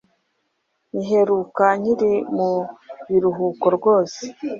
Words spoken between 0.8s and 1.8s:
nyiheruka